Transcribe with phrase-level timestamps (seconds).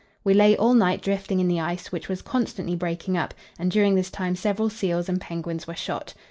[0.23, 3.93] We lay all night drifting in the ice, which was constantly breaking up, and during
[3.93, 6.15] this time several seals and penguins were shot.